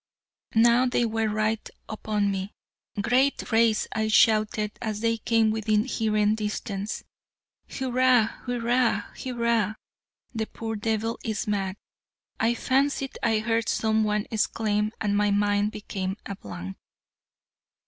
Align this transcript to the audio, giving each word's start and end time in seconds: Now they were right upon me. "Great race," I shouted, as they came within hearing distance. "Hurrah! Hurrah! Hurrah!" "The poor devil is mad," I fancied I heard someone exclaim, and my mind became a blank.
Now 0.55 0.87
they 0.87 1.05
were 1.05 1.27
right 1.27 1.69
upon 1.87 2.31
me. 2.31 2.55
"Great 2.99 3.51
race," 3.51 3.87
I 3.93 4.07
shouted, 4.07 4.71
as 4.81 5.01
they 5.01 5.17
came 5.19 5.51
within 5.51 5.83
hearing 5.85 6.33
distance. 6.33 7.03
"Hurrah! 7.69 8.29
Hurrah! 8.47 9.03
Hurrah!" 9.23 9.75
"The 10.33 10.47
poor 10.47 10.75
devil 10.75 11.19
is 11.23 11.45
mad," 11.45 11.75
I 12.39 12.55
fancied 12.55 13.15
I 13.21 13.41
heard 13.41 13.69
someone 13.69 14.25
exclaim, 14.31 14.91
and 14.99 15.15
my 15.15 15.29
mind 15.29 15.71
became 15.71 16.17
a 16.25 16.35
blank. 16.35 16.77